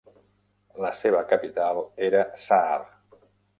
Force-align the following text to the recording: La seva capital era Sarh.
La 0.85 0.91
seva 1.01 1.19
capital 1.33 1.83
era 2.09 2.25
Sarh. 2.47 2.91